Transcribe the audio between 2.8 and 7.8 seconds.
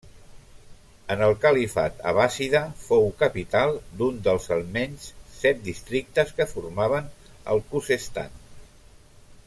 fou capital d'un dels almenys set districtes que formaven el